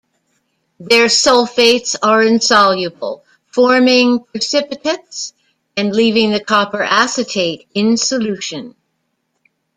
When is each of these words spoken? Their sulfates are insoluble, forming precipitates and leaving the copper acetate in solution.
Their 0.79 1.05
sulfates 1.05 1.95
are 2.01 2.23
insoluble, 2.23 3.23
forming 3.51 4.21
precipitates 4.23 5.31
and 5.77 5.95
leaving 5.95 6.31
the 6.31 6.43
copper 6.43 6.81
acetate 6.81 7.67
in 7.75 7.97
solution. 7.97 8.73